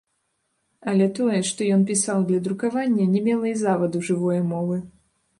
[0.91, 4.79] Але тое, што ён пісаў для друкавання, не мела і заваду жывое мовы.